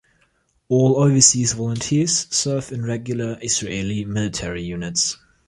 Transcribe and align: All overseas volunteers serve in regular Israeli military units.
All 0.67 0.97
overseas 0.97 1.53
volunteers 1.53 2.25
serve 2.31 2.71
in 2.71 2.83
regular 2.83 3.37
Israeli 3.39 4.03
military 4.03 4.63
units. 4.63 5.19